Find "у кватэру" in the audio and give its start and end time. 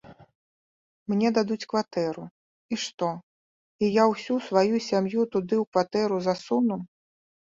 5.65-6.17